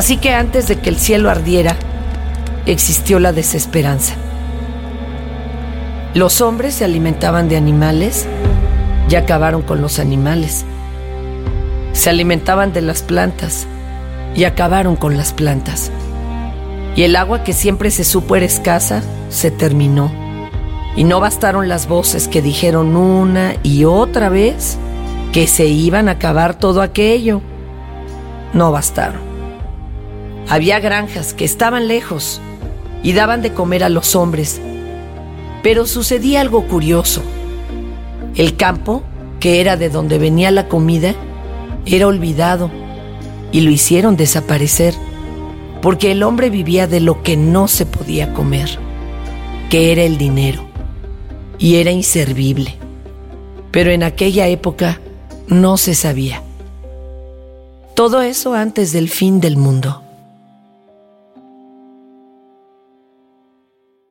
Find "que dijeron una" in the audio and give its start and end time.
22.26-23.56